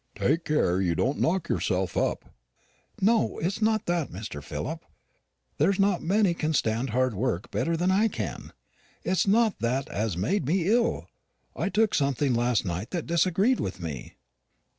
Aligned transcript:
Take 0.15 0.45
care 0.45 0.81
you 0.81 0.95
don't 0.95 1.19
knock 1.21 1.47
yourself 1.47 1.95
up." 1.95 2.25
"No; 2.99 3.37
it's 3.37 3.61
not 3.61 3.85
that, 3.85 4.09
Mr. 4.09 4.41
Philip. 4.43 4.83
There's 5.59 5.77
not 5.77 6.01
many 6.01 6.33
can 6.33 6.53
stand 6.55 6.89
hard 6.89 7.13
work 7.13 7.51
better 7.51 7.77
than 7.77 7.91
I 7.91 8.07
can. 8.07 8.51
It's 9.03 9.27
not 9.27 9.59
that 9.59 9.87
as 9.89 10.17
made 10.17 10.47
me 10.47 10.67
ill. 10.67 11.07
I 11.55 11.69
took 11.69 11.93
something 11.93 12.33
last 12.33 12.65
night 12.65 12.89
that 12.89 13.05
disagreed 13.05 13.59
with 13.59 13.79
me." 13.79 14.15